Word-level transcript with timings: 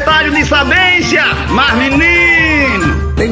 secretário 0.00 0.32
de 0.32 0.44
sabência, 0.46 1.22
mas 1.50 1.74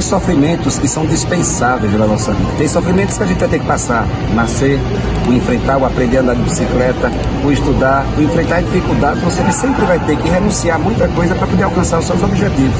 sofrimentos 0.08 0.78
que 0.78 0.88
são 0.88 1.06
dispensáveis 1.06 1.92
na 1.92 2.06
nossa 2.06 2.32
vida. 2.32 2.50
Tem 2.56 2.66
sofrimentos 2.66 3.16
que 3.16 3.22
a 3.22 3.26
gente 3.26 3.38
vai 3.38 3.48
ter 3.48 3.58
que 3.58 3.66
passar. 3.66 4.06
Nascer, 4.34 4.80
o 5.28 5.32
enfrentar, 5.32 5.76
o 5.78 5.84
aprender 5.84 6.18
a 6.18 6.20
andar 6.20 6.34
de 6.34 6.42
bicicleta, 6.42 7.12
o 7.44 7.52
estudar, 7.52 8.06
o 8.16 8.22
enfrentar 8.22 8.62
dificuldades. 8.62 9.22
Você 9.22 9.52
sempre 9.52 9.84
vai 9.84 9.98
ter 10.00 10.16
que 10.16 10.28
renunciar 10.28 10.76
a 10.76 10.78
muita 10.78 11.06
coisa 11.08 11.34
para 11.34 11.46
poder 11.46 11.62
alcançar 11.64 11.98
os 11.98 12.06
seus 12.06 12.22
objetivos. 12.22 12.76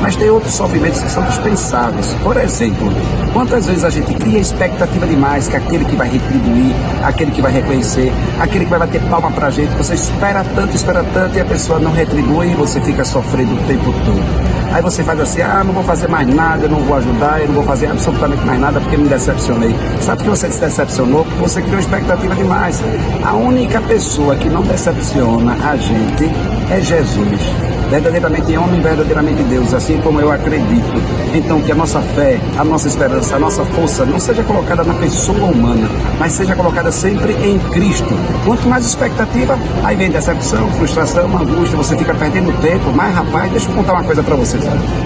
Mas 0.00 0.16
tem 0.16 0.30
outros 0.30 0.54
sofrimentos 0.54 1.02
que 1.02 1.10
são 1.10 1.22
dispensáveis. 1.24 2.06
Por 2.22 2.36
exemplo, 2.38 2.90
quantas 3.32 3.66
vezes 3.66 3.84
a 3.84 3.90
gente 3.90 4.14
cria 4.14 4.38
expectativa 4.38 5.06
demais 5.06 5.48
que 5.48 5.56
aquele 5.56 5.84
que 5.84 5.96
vai 5.96 6.08
retribuir, 6.08 6.74
aquele 7.04 7.30
que 7.30 7.42
vai 7.42 7.52
reconhecer, 7.52 8.12
aquele 8.40 8.64
que 8.64 8.70
vai 8.70 8.78
bater 8.78 9.00
palma 9.02 9.30
pra 9.30 9.50
gente, 9.50 9.70
você 9.76 9.94
espera 9.94 10.44
tanto, 10.54 10.74
espera 10.74 11.04
tanto 11.12 11.36
e 11.36 11.40
a 11.40 11.44
pessoa 11.44 11.78
não 11.78 11.92
retribui 11.92 12.52
e 12.52 12.54
você 12.54 12.80
fica 12.80 13.04
sofrendo 13.04 13.54
o 13.54 13.58
tempo 13.66 13.92
todo. 14.04 14.70
Aí 14.72 14.80
você 14.82 15.02
faz 15.02 15.18
assim, 15.18 15.42
ah, 15.42 15.64
não 15.64 15.74
vou 15.74 15.82
fazer 15.82 16.08
mais 16.08 16.26
nada, 16.28 16.68
não 16.70 16.80
vou 16.80 16.96
ajudar, 16.96 17.40
eu 17.40 17.48
não 17.48 17.54
vou 17.54 17.64
fazer 17.64 17.86
absolutamente 17.86 18.44
mais 18.44 18.60
nada 18.60 18.80
porque 18.80 18.96
me 18.96 19.08
decepcionei. 19.08 19.74
Sabe 20.00 20.22
que 20.22 20.30
você 20.30 20.50
se 20.50 20.60
decepcionou? 20.60 21.24
Porque 21.24 21.40
você 21.40 21.62
criou 21.62 21.80
expectativa 21.80 22.34
demais. 22.34 22.82
A 23.24 23.34
única 23.34 23.80
pessoa 23.82 24.36
que 24.36 24.48
não 24.48 24.62
decepciona 24.62 25.56
a 25.68 25.76
gente 25.76 26.30
é 26.70 26.80
Jesus 26.80 27.69
verdadeiramente 27.90 28.56
homem, 28.56 28.80
verdadeiramente 28.80 29.42
Deus, 29.42 29.74
assim 29.74 30.00
como 30.00 30.20
eu 30.20 30.30
acredito. 30.30 31.02
Então, 31.34 31.60
que 31.60 31.72
a 31.72 31.74
nossa 31.74 32.00
fé, 32.00 32.40
a 32.56 32.64
nossa 32.64 32.86
esperança, 32.86 33.34
a 33.34 33.38
nossa 33.38 33.64
força 33.64 34.06
não 34.06 34.18
seja 34.20 34.44
colocada 34.44 34.84
na 34.84 34.94
pessoa 34.94 35.46
humana, 35.50 35.88
mas 36.18 36.32
seja 36.32 36.54
colocada 36.54 36.92
sempre 36.92 37.32
em 37.32 37.58
Cristo. 37.70 38.14
Quanto 38.46 38.68
mais 38.68 38.86
expectativa, 38.86 39.58
aí 39.82 39.96
vem 39.96 40.10
decepção, 40.10 40.70
frustração, 40.74 41.36
angústia, 41.36 41.76
você 41.76 41.96
fica 41.96 42.14
perdendo 42.14 42.52
tempo. 42.60 42.92
Mas, 42.94 43.12
rapaz, 43.12 43.50
deixa 43.50 43.68
eu 43.68 43.74
contar 43.74 43.94
uma 43.94 44.04
coisa 44.04 44.22
para 44.22 44.36
vocês. 44.36 44.62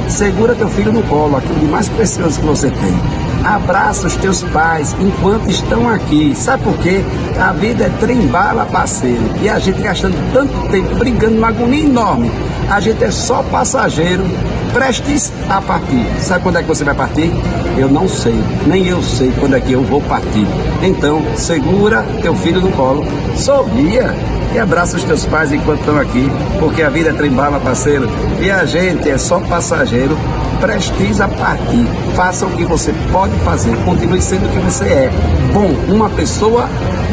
Segura 0.09 0.55
teu 0.55 0.69
filho 0.69 0.93
no 0.93 1.03
colo, 1.05 1.37
aquilo 1.37 1.59
de 1.59 1.67
mais 1.67 1.89
precioso 1.89 2.39
que 2.39 2.47
você 2.47 2.71
tem. 2.71 2.95
Abraça 3.45 4.07
os 4.07 4.17
teus 4.17 4.43
pais 4.43 4.95
enquanto 5.01 5.51
estão 5.51 5.89
aqui. 5.89 6.35
Sabe 6.35 6.65
por 6.65 6.77
quê? 6.79 7.03
A 7.39 7.53
vida 7.53 7.85
é 7.85 7.89
trem-bala, 8.01 8.67
parceiro. 8.67 9.23
E 9.43 9.49
a 9.49 9.59
gente 9.59 9.81
gastando 9.83 10.17
tanto 10.33 10.53
tempo 10.71 10.95
brigando 10.97 11.39
uma 11.39 11.49
agonia 11.49 11.85
enorme 11.85 12.31
a 12.71 12.81
gente 12.81 13.03
é 13.05 13.11
só 13.11 13.43
passageiro, 13.43 14.25
prestes 14.73 15.33
a 15.49 15.61
partir. 15.61 16.07
Sabe 16.21 16.43
quando 16.43 16.59
é 16.59 16.63
que 16.63 16.69
você 16.69 16.85
vai 16.85 16.95
partir? 16.95 17.31
Eu 17.77 17.89
não 17.89 18.09
sei, 18.09 18.35
nem 18.67 18.87
eu 18.87 19.03
sei 19.03 19.33
quando 19.39 19.57
é 19.57 19.61
que 19.61 19.73
eu 19.73 19.83
vou 19.83 20.01
partir. 20.03 20.47
Então, 20.83 21.23
segura 21.37 22.05
teu 22.23 22.35
filho 22.35 22.61
no 22.61 22.71
colo, 22.73 23.05
sorria 23.37 24.15
e 24.55 24.59
abraça 24.59 24.97
os 24.97 25.05
teus 25.05 25.27
pais 25.27 25.53
enquanto 25.53 25.81
estão 25.81 25.99
aqui, 25.99 26.31
porque 26.61 26.83
a 26.83 26.89
vida 26.89 27.11
é 27.11 27.13
trembala, 27.13 27.59
parceiro, 27.59 28.09
e 28.41 28.51
a 28.51 28.65
gente 28.65 29.11
é 29.11 29.19
só 29.19 29.41
passageiro, 29.41 30.17
prestes 30.65 31.21
a 31.21 31.29
partir. 31.29 31.87
Faça 32.17 32.47
o 32.47 32.51
que 32.57 32.65
você 32.65 32.91
pode 33.13 33.37
fazer, 33.41 33.77
continue 33.85 34.21
sendo 34.21 34.47
o 34.47 34.49
que 34.49 34.59
você 34.61 34.85
é. 34.87 35.11
Bom, 35.53 35.69
uma 35.93 36.09
pessoa 36.09 36.67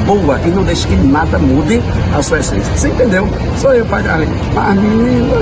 boa 0.06 0.40
e 0.46 0.50
não 0.50 0.64
deixe 0.64 0.88
que 0.88 0.96
nada 0.96 1.38
mude 1.38 1.82
a 2.18 2.22
sua 2.24 2.40
essência. 2.40 2.72
Você 2.74 2.88
entendeu? 2.88 3.28
Sou 3.58 3.74
eu, 3.74 3.86
Pagarli. 3.86 4.28
Mas, 4.54 4.80
menino, 4.80 5.36